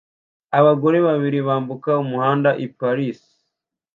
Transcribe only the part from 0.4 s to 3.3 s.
Abagore babiri bambuka umuhanda i Paris